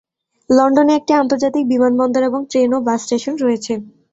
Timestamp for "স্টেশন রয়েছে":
3.03-3.73